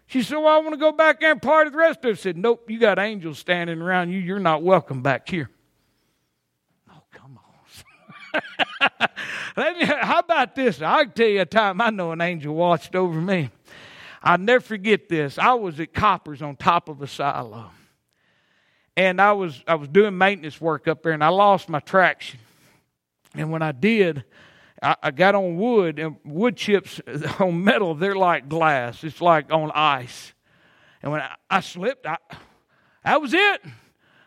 [0.06, 2.18] She said, Well, I want to go back there and party the rest of it.
[2.18, 4.18] said, Nope, you got angels standing around you.
[4.18, 5.50] You're not welcome back here.
[6.90, 9.08] Oh, come on.
[10.00, 10.80] How about this?
[10.80, 13.50] I'll tell you a time I know an angel watched over me.
[14.22, 15.38] I'll never forget this.
[15.38, 17.70] I was at Coppers on top of a silo.
[19.00, 22.38] And I was I was doing maintenance work up there and I lost my traction.
[23.34, 24.24] And when I did,
[24.82, 27.00] I, I got on wood and wood chips
[27.38, 29.02] on metal, they're like glass.
[29.02, 30.34] It's like on ice.
[31.02, 32.18] And when I, I slipped, I,
[33.02, 33.62] that was it.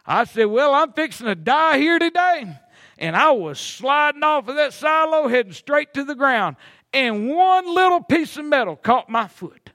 [0.07, 2.57] I said, Well, I'm fixing to die here today.
[2.97, 6.55] And I was sliding off of that silo, heading straight to the ground.
[6.91, 9.69] And one little piece of metal caught my foot.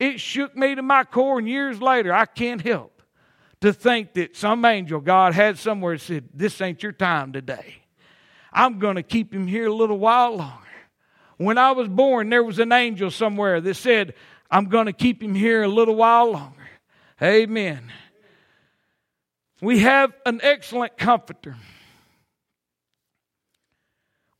[0.00, 2.93] It shook me to my core, and years later, I can't help
[3.64, 7.76] to think that some angel God had somewhere said, This ain't your time today.
[8.52, 10.68] I'm going to keep him here a little while longer.
[11.38, 14.12] When I was born, there was an angel somewhere that said,
[14.50, 16.68] I'm going to keep him here a little while longer.
[17.22, 17.90] Amen.
[19.62, 21.56] We have an excellent comforter.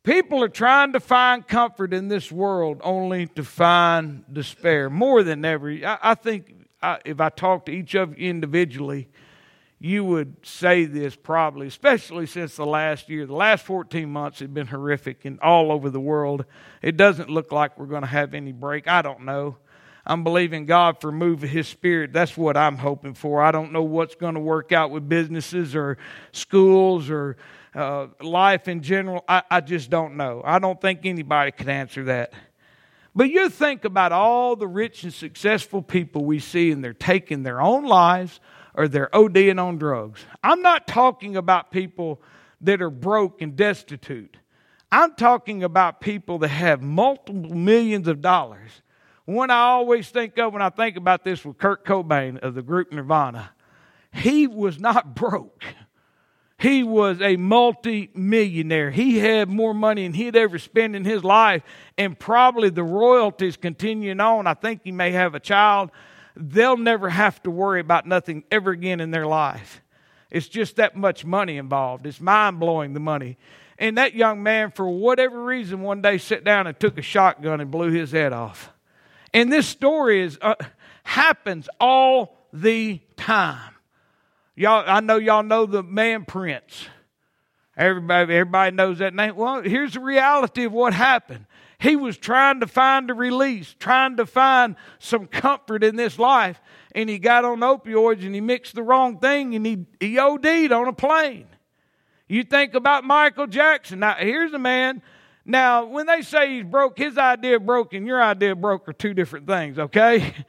[0.03, 5.47] People are trying to find comfort in this world only to find despair more than
[5.47, 5.71] ever.
[5.71, 9.09] I, I think I, if I talk to each of you individually,
[9.79, 13.27] you would say this probably, especially since the last year.
[13.27, 16.45] The last 14 months have been horrific and all over the world.
[16.83, 18.89] It doesn't look like we're going to have any break.
[18.89, 19.57] I don't know.
[20.07, 22.13] I'm believing God for move of His Spirit.
[22.13, 23.43] That's what I'm hoping for.
[23.43, 25.97] I don't know what's going to work out with businesses or
[26.33, 27.37] schools or
[27.75, 30.43] uh, life in general, I, I just don't know.
[30.45, 32.33] I don't think anybody can answer that.
[33.15, 37.43] But you think about all the rich and successful people we see, and they're taking
[37.43, 38.41] their own lives
[38.75, 40.25] or they're ODing on drugs.
[40.43, 42.21] I'm not talking about people
[42.61, 44.37] that are broke and destitute.
[44.91, 48.83] I'm talking about people that have multiple millions of dollars.
[49.27, 52.63] One I always think of when I think about this with Kurt Cobain of the
[52.63, 53.51] group Nirvana.
[54.13, 55.65] He was not broke.
[56.65, 58.91] He was a multi-millionaire.
[58.91, 61.63] He had more money than he'd ever spent in his life,
[61.99, 64.47] and probably the royalties continuing on.
[64.47, 65.91] I think he may have a child.
[66.35, 69.83] They'll never have to worry about nothing ever again in their life.
[70.31, 72.07] It's just that much money involved.
[72.07, 73.37] It's mind blowing the money.
[73.79, 77.61] And that young man, for whatever reason, one day sat down and took a shotgun
[77.61, 78.73] and blew his head off.
[79.35, 80.55] And this story is uh,
[81.03, 83.74] happens all the time.
[84.57, 86.87] Y'all, I know y'all know the man Prince.
[87.77, 89.35] Everybody, everybody knows that name.
[89.35, 91.47] Well, here's the reality of what happened.
[91.81, 96.61] He was trying to find a release, trying to find some comfort in this life,
[96.95, 100.71] and he got on opioids and he mixed the wrong thing and he, he OD'd
[100.71, 101.49] on a plane.
[102.29, 103.99] You think about Michael Jackson.
[103.99, 105.03] Now, here's a man.
[105.45, 109.13] Now, when they say he's broke, his idea broke and your idea broke are two
[109.13, 110.33] different things, okay?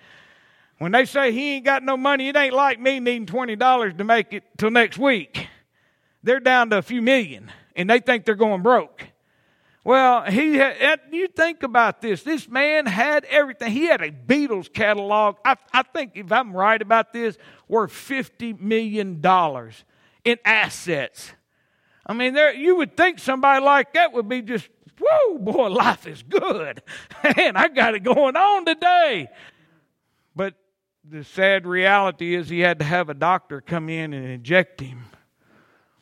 [0.78, 4.04] When they say he ain't got no money, it ain't like me needing $20 to
[4.04, 5.48] make it till next week.
[6.24, 9.04] They're down to a few million and they think they're going broke.
[9.86, 12.24] Well, he had, you think about this.
[12.24, 13.72] This man had everything.
[13.72, 15.36] He had a Beatles catalog.
[15.46, 19.22] I, I think, if I'm right about this, worth $50 million
[20.24, 21.32] in assets.
[22.04, 24.68] I mean, there, you would think somebody like that would be just,
[25.00, 26.82] whoa, boy, life is good.
[27.38, 29.28] Man, I got it going on today.
[30.36, 30.56] But
[31.10, 35.06] the sad reality is he had to have a doctor come in and inject him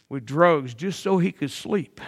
[0.10, 2.00] with drugs just so he could sleep.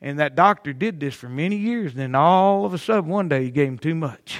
[0.00, 1.92] And that doctor did this for many years.
[1.92, 4.38] And then all of a sudden, one day, he gave him too much.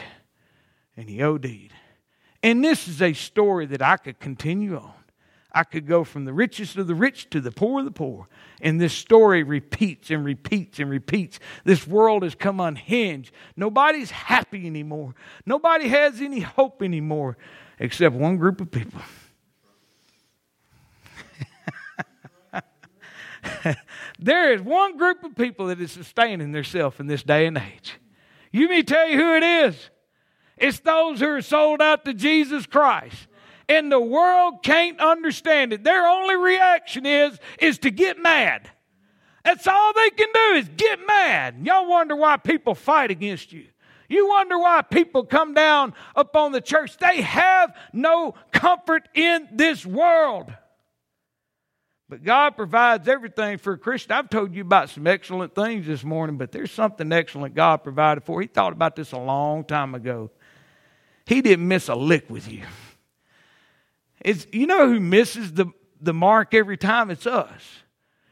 [0.96, 1.72] And he OD'd.
[2.42, 4.92] And this is a story that I could continue on.
[5.52, 8.28] I could go from the richest of the rich to the poor of the poor.
[8.60, 11.40] And this story repeats and repeats and repeats.
[11.64, 13.32] This world has come unhinged.
[13.56, 15.14] Nobody's happy anymore.
[15.44, 17.36] Nobody has any hope anymore
[17.78, 19.00] except one group of people.
[24.18, 27.94] there is one group of people that is sustaining themselves in this day and age.
[28.52, 29.90] You may tell you who it is.
[30.56, 33.26] It's those who are sold out to Jesus Christ
[33.70, 35.84] and the world can't understand it.
[35.84, 38.68] Their only reaction is is to get mad.
[39.44, 41.60] That's all they can do is get mad.
[41.62, 43.66] Y'all wonder why people fight against you.
[44.08, 46.98] You wonder why people come down upon the church.
[46.98, 50.52] They have no comfort in this world.
[52.08, 54.10] But God provides everything for a Christian.
[54.10, 58.24] I've told you about some excellent things this morning, but there's something excellent God provided
[58.24, 58.40] for.
[58.40, 60.32] He thought about this a long time ago.
[61.24, 62.64] He didn't miss a lick with you.
[64.20, 65.66] It's, you know who misses the,
[66.00, 67.10] the mark every time?
[67.10, 67.82] It's us.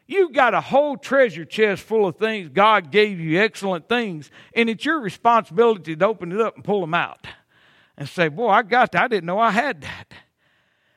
[0.07, 2.49] You've got a whole treasure chest full of things.
[2.49, 6.81] God gave you excellent things, and it's your responsibility to open it up and pull
[6.81, 7.27] them out
[7.97, 9.03] and say, Boy, I got that.
[9.03, 10.13] I didn't know I had that.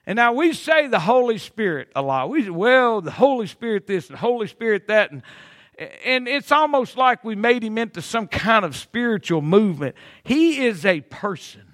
[0.06, 2.30] And now we say the Holy Spirit a lot.
[2.30, 5.12] We say, well, the Holy Spirit this and the Holy Spirit that.
[5.12, 5.22] And,
[6.06, 9.96] and it's almost like we made him into some kind of spiritual movement.
[10.24, 11.71] He is a person.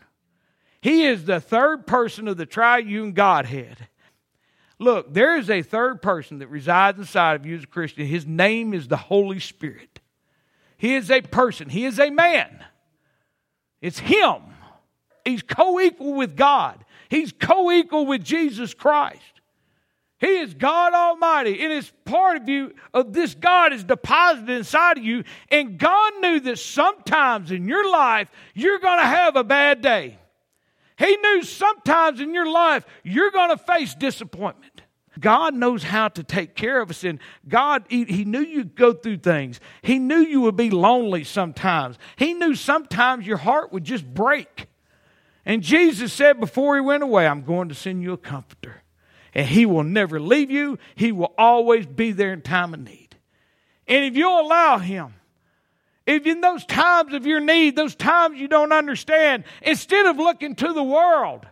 [0.88, 3.90] He is the third person of the triune Godhead.
[4.80, 8.06] Look, there is a third person that resides inside of you as a Christian.
[8.06, 10.00] His name is the Holy Spirit.
[10.78, 12.64] He is a person, he is a man.
[13.82, 14.38] It's him.
[15.26, 19.42] He's co equal with God, he's co equal with Jesus Christ.
[20.20, 25.00] He is God Almighty, and it's part of you of this God is deposited inside
[25.00, 25.26] of you.
[25.52, 30.18] And God knew that sometimes in your life you're going to have a bad day.
[30.98, 34.82] He knew sometimes in your life you're going to face disappointment.
[35.20, 38.94] God knows how to take care of us, and God, he, he, knew you'd go
[38.94, 39.60] through things.
[39.82, 41.98] He knew you would be lonely sometimes.
[42.18, 44.68] He knew sometimes your heart would just break.
[45.46, 48.84] And Jesus said before he went away, I'm going to send you a comforter.
[49.34, 53.16] And he will never leave you, he will always be there in time of need.
[53.88, 55.14] And if you'll allow him,
[56.08, 60.56] if in those times of your need, those times you don't understand, instead of looking
[60.56, 61.46] to the world,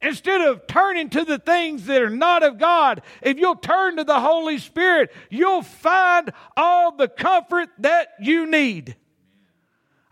[0.00, 4.04] instead of turning to the things that are not of God, if you'll turn to
[4.04, 8.94] the Holy Spirit, you'll find all the comfort that you need.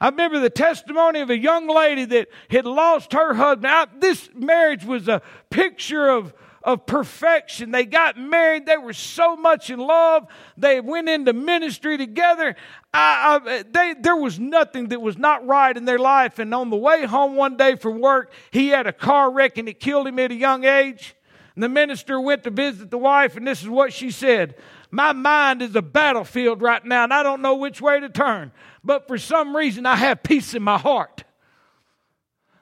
[0.01, 3.63] I remember the testimony of a young lady that had lost her husband.
[3.63, 6.35] Now, this marriage was a picture of
[6.65, 7.71] of perfection.
[7.71, 8.67] They got married.
[8.67, 10.27] They were so much in love.
[10.57, 12.57] They went into ministry together.
[12.93, 16.39] I, I, they, there was nothing that was not right in their life.
[16.39, 19.69] And on the way home one day from work, he had a car wreck and
[19.69, 21.15] it killed him at a young age.
[21.55, 24.57] And the minister went to visit the wife, and this is what she said
[24.91, 28.51] My mind is a battlefield right now, and I don't know which way to turn.
[28.83, 31.24] But for some reason, I have peace in my heart.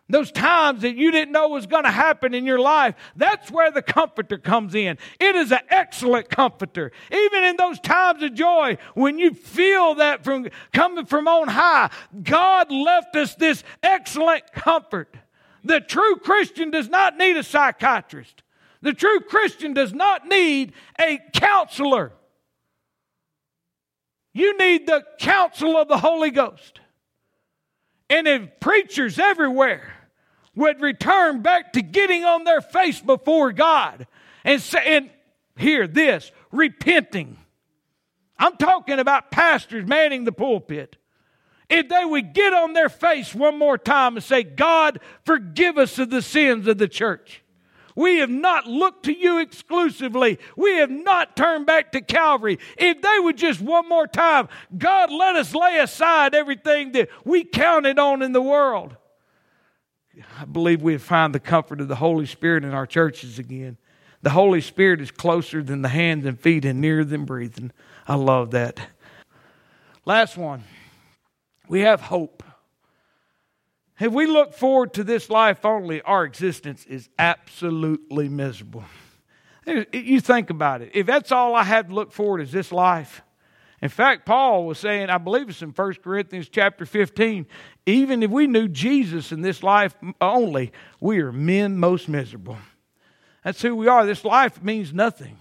[0.09, 3.71] Those times that you didn't know was going to happen in your life, that's where
[3.71, 4.99] the comforter comes in.
[5.19, 6.93] It is an excellent comforter.
[7.11, 11.91] Even in those times of joy, when you feel that from coming from on high,
[12.23, 15.17] God left us this excellent comfort.
[15.65, 18.43] The true Christian does not need a psychiatrist.
[18.83, 22.12] The true Christian does not need a counselor.
[24.35, 26.81] You need the counsel of the Holy Ghost.
[28.12, 29.90] And if preachers everywhere
[30.55, 34.07] would return back to getting on their face before God
[34.44, 35.09] and saying,
[35.57, 37.38] hear this, repenting.
[38.38, 40.98] I'm talking about pastors manning the pulpit.
[41.70, 45.98] If they would get on their face one more time and say, God, forgive us
[45.98, 47.41] of the sins of the church.
[47.94, 50.38] We have not looked to you exclusively.
[50.57, 52.59] We have not turned back to Calvary.
[52.78, 57.44] If they would just one more time, God, let us lay aside everything that we
[57.44, 58.96] counted on in the world.
[60.38, 63.78] I believe we'd find the comfort of the Holy Spirit in our churches again.
[64.22, 67.72] The Holy Spirit is closer than the hands and feet and nearer than breathing.
[68.07, 68.78] I love that.
[70.05, 70.64] Last one.
[71.68, 72.42] We have hope.
[74.03, 78.83] If we look forward to this life only, our existence is absolutely miserable.
[79.65, 80.91] You think about it.
[80.93, 83.23] If that's all I have to look forward to is this life,
[83.81, 87.47] in fact, Paul was saying, I believe it's in 1 Corinthians chapter 15,
[87.87, 92.59] even if we knew Jesus in this life only, we are men most miserable.
[93.45, 94.05] That's who we are.
[94.05, 95.38] This life means nothing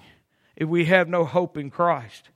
[0.56, 2.30] if we have no hope in Christ.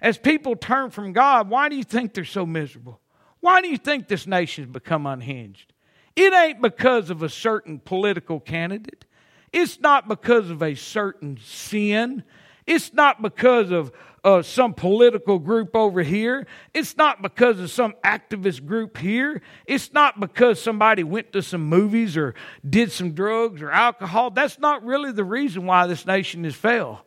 [0.00, 2.98] As people turn from God, why do you think they're so miserable?
[3.40, 5.72] Why do you think this nation's become unhinged?
[6.16, 9.04] It ain't because of a certain political candidate.
[9.52, 12.22] It's not because of a certain sin.
[12.66, 16.46] It's not because of uh, some political group over here.
[16.74, 19.40] It's not because of some activist group here.
[19.66, 22.34] It's not because somebody went to some movies or
[22.68, 24.30] did some drugs or alcohol.
[24.30, 26.98] That's not really the reason why this nation has failed.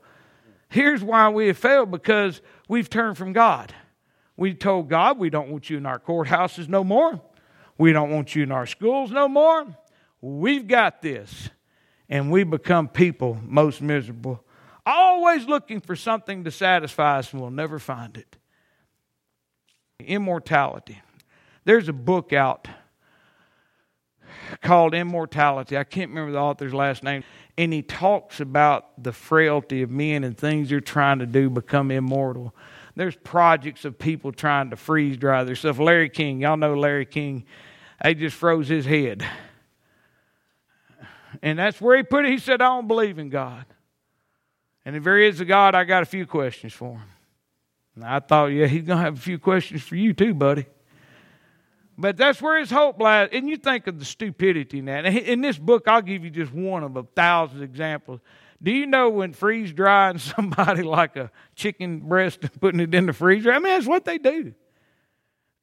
[0.69, 3.73] Here's why we have failed because we've turned from God.
[4.35, 7.21] We told God we don't want you in our courthouses no more.
[7.77, 9.65] We don't want you in our schools no more.
[10.21, 11.49] We've got this.
[12.09, 14.43] And we become people most miserable
[14.85, 18.37] always looking for something to satisfy us and we'll never find it.
[19.99, 21.01] Immortality.
[21.65, 22.67] There's a book out.
[24.61, 25.77] called Immortality.
[25.77, 27.23] I can't remember the author's last name.
[27.57, 31.91] And he talks about the frailty of men and things they're trying to do become
[31.91, 32.53] immortal.
[32.95, 35.79] There's projects of people trying to freeze dry themselves.
[35.79, 37.45] Larry King, y'all know Larry King.
[38.03, 39.25] They just froze his head.
[41.41, 42.31] And that's where he put it.
[42.31, 43.65] He said, I don't believe in God.
[44.85, 47.07] And if there is a God, I got a few questions for him.
[47.95, 50.65] And I thought, yeah, he's going to have a few questions for you too, buddy.
[51.97, 53.29] But that's where his hope lies.
[53.31, 55.05] And you think of the stupidity that.
[55.05, 58.19] In this book, I'll give you just one of a thousand examples.
[58.63, 63.05] Do you know when freeze drying somebody like a chicken breast and putting it in
[63.05, 63.51] the freezer?
[63.51, 64.53] I mean, that's what they do.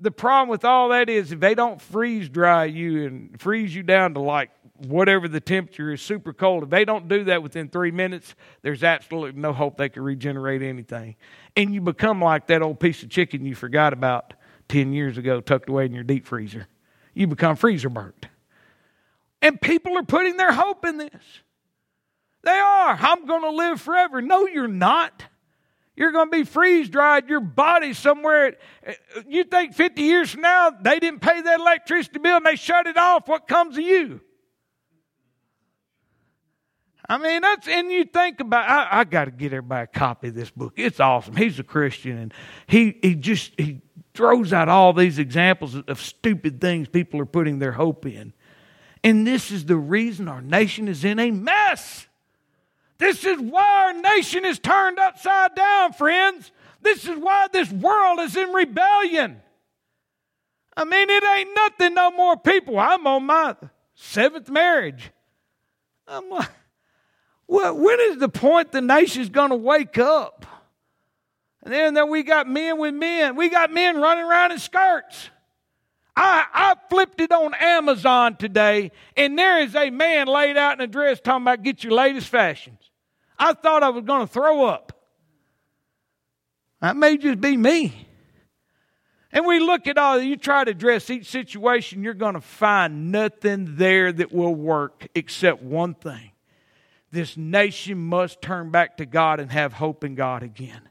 [0.02, 3.82] The problem with all that is if they don't freeze dry you and freeze you
[3.82, 4.50] down to like
[4.86, 8.82] whatever the temperature is super cold, if they don't do that within three minutes, there's
[8.82, 11.16] absolutely no hope they can regenerate anything.
[11.54, 14.32] And you become like that old piece of chicken you forgot about
[14.68, 16.66] 10 years ago tucked away in your deep freezer.
[17.12, 18.26] You become freezer burnt.
[19.42, 21.42] And people are putting their hope in this.
[22.42, 22.96] They are.
[22.98, 24.22] I'm going to live forever.
[24.22, 25.24] No, you're not.
[25.96, 27.28] You're going to be freeze dried.
[27.28, 28.56] Your body's somewhere.
[28.86, 28.92] Uh,
[29.28, 32.86] you think 50 years from now they didn't pay that electricity bill and they shut
[32.86, 33.28] it off.
[33.28, 34.20] What comes of you?
[37.06, 40.28] I mean, that's, and you think about, I, I got to get everybody a copy
[40.28, 40.74] of this book.
[40.76, 41.34] It's awesome.
[41.36, 42.34] He's a Christian and
[42.66, 43.82] he, he just, he
[44.14, 48.32] throws out all these examples of stupid things people are putting their hope in.
[49.02, 52.06] And this is the reason our nation is in a mess.
[53.00, 56.52] This is why our nation is turned upside down, friends.
[56.82, 59.40] This is why this world is in rebellion.
[60.76, 62.78] I mean, it ain't nothing no more people.
[62.78, 63.56] I'm on my
[63.94, 65.10] seventh marriage.
[66.06, 66.50] I'm like,
[67.46, 70.44] well, when is the point the nation's going to wake up?
[71.62, 73.34] And then, then we got men with men.
[73.34, 75.30] We got men running around in skirts.
[76.14, 80.82] I, I flipped it on Amazon today, and there is a man laid out in
[80.82, 82.89] a dress talking about get your latest fashions.
[83.40, 84.92] I thought I was going to throw up.
[86.80, 88.06] That may just be me.
[89.32, 93.10] And we look at all, you try to address each situation, you're going to find
[93.10, 96.32] nothing there that will work except one thing.
[97.12, 100.82] This nation must turn back to God and have hope in God again.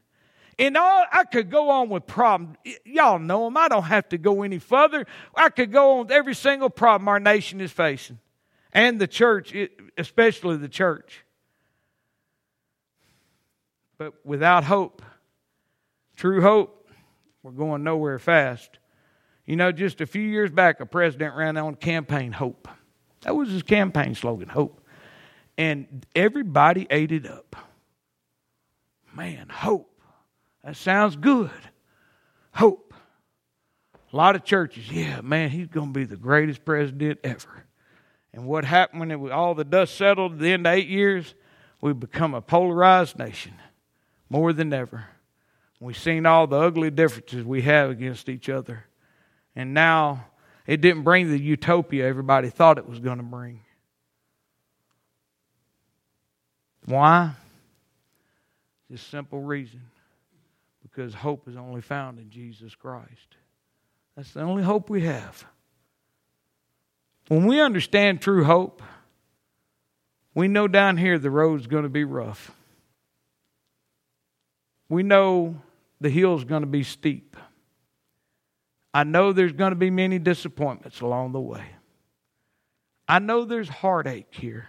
[0.58, 2.56] And all I could go on with problems.
[2.84, 3.56] Y'all know them.
[3.56, 5.06] I don't have to go any further.
[5.34, 8.18] I could go on with every single problem our nation is facing,
[8.72, 9.54] and the church,
[9.96, 11.24] especially the church.
[14.00, 15.02] But without hope,
[16.16, 16.88] true hope,
[17.42, 18.78] we're going nowhere fast.
[19.44, 22.66] You know, just a few years back, a president ran on campaign hope.
[23.20, 24.80] That was his campaign slogan, hope.
[25.58, 27.54] And everybody ate it up.
[29.14, 30.00] Man, hope.
[30.64, 31.50] That sounds good.
[32.54, 32.94] Hope.
[34.14, 37.66] A lot of churches, yeah, man, he's going to be the greatest president ever.
[38.32, 41.34] And what happened when it all the dust settled at the end of eight years?
[41.82, 43.52] We become a polarized nation
[44.30, 45.04] more than ever.
[45.80, 48.84] We've seen all the ugly differences we have against each other.
[49.56, 50.26] And now
[50.66, 53.60] it didn't bring the utopia everybody thought it was going to bring.
[56.84, 57.32] Why?
[58.90, 59.80] Just simple reason.
[60.82, 63.36] Because hope is only found in Jesus Christ.
[64.16, 65.44] That's the only hope we have.
[67.28, 68.82] When we understand true hope,
[70.34, 72.50] we know down here the road's going to be rough
[74.90, 75.56] we know
[76.00, 77.36] the hill's going to be steep.
[78.92, 81.64] I know there's going to be many disappointments along the way.
[83.08, 84.68] I know there's heartache here.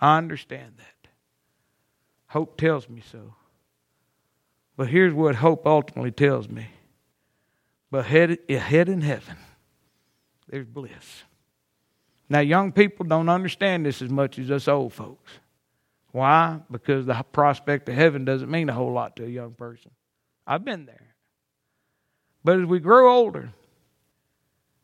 [0.00, 1.10] I understand that.
[2.28, 3.34] Hope tells me so.
[4.76, 6.66] But here's what hope ultimately tells me.
[7.90, 9.36] But ahead, ahead in heaven,
[10.48, 11.24] there's bliss.
[12.30, 15.32] Now, young people don't understand this as much as us old folks.
[16.12, 16.60] Why?
[16.70, 19.90] Because the prospect of heaven doesn't mean a whole lot to a young person.
[20.46, 21.14] I've been there.
[22.42, 23.52] But as we grow older,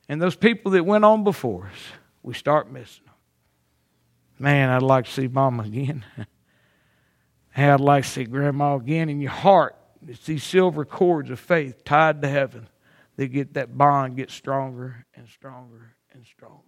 [0.08, 1.78] and those people that went on before us,
[2.22, 3.14] we start missing them.
[4.38, 6.04] Man, I'd like to see Mama again.
[7.52, 9.08] hey, I'd like to see Grandma again.
[9.08, 12.68] In your heart, it's these silver cords of faith tied to heaven
[13.16, 16.60] that get that bond gets stronger and stronger and stronger.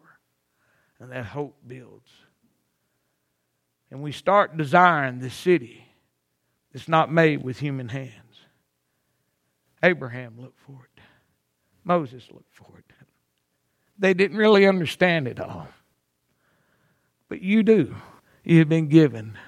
[0.99, 2.11] And that hope builds
[3.97, 5.83] and we start desiring this city
[6.71, 8.13] that's not made with human hands.
[9.83, 11.01] Abraham looked for it,
[11.83, 12.85] Moses looked for it.
[13.99, 15.69] They didn't really understand it all.
[17.31, 17.97] But you do.
[18.45, 19.39] You have been given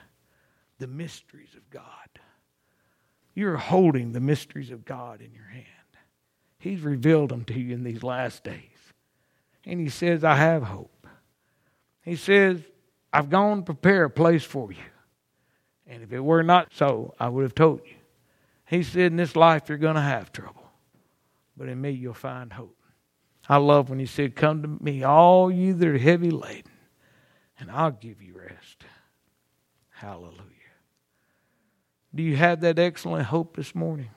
[0.78, 1.84] the mysteries of God.
[3.34, 5.66] You're holding the mysteries of God in your hand.
[6.58, 8.62] He's revealed them to you in these last days.
[9.66, 11.06] And He says, I have hope.
[12.00, 12.62] He says,
[13.12, 14.78] I've gone prepare a place for you.
[15.86, 17.94] And if it were not so, I would have told you.
[18.66, 20.70] He said, In this life, you're going to have trouble,
[21.56, 22.76] but in me, you'll find hope.
[23.48, 26.70] I love when he said, Come to me, all you that are heavy laden,
[27.58, 28.84] and I'll give you rest.
[29.88, 30.44] Hallelujah.
[32.14, 34.10] Do you have that excellent hope this morning?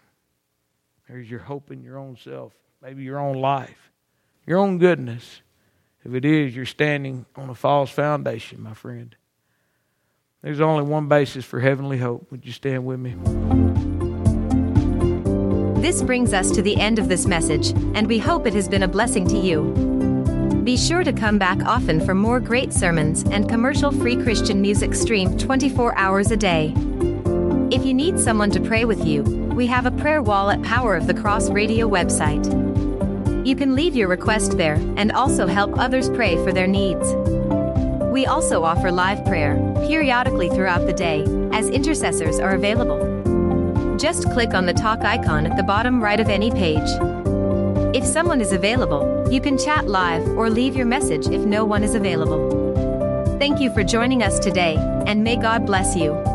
[1.07, 3.91] There's your hope in your own self, maybe your own life,
[4.45, 5.41] your own goodness?
[6.03, 9.15] If it is, you're standing on a false foundation, my friend.
[10.41, 12.31] There's only one basis for heavenly hope.
[12.31, 13.15] Would you stand with me?
[15.81, 18.83] This brings us to the end of this message, and we hope it has been
[18.83, 19.63] a blessing to you.
[20.63, 24.93] Be sure to come back often for more great sermons and commercial free Christian music
[24.93, 26.73] streamed 24 hours a day.
[27.71, 30.95] If you need someone to pray with you, we have a prayer wall at Power
[30.95, 32.45] of the Cross Radio website.
[33.43, 37.15] You can leave your request there and also help others pray for their needs.
[38.11, 39.55] We also offer live prayer
[39.87, 43.97] periodically throughout the day, as intercessors are available.
[43.97, 46.87] Just click on the talk icon at the bottom right of any page.
[47.95, 51.83] If someone is available, you can chat live or leave your message if no one
[51.83, 53.37] is available.
[53.39, 54.75] Thank you for joining us today,
[55.07, 56.30] and may God bless you.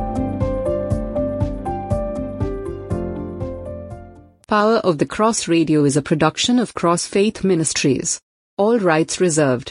[4.48, 8.20] Power of the Cross Radio is a production of Cross Faith Ministries.
[8.56, 9.64] All rights reserved.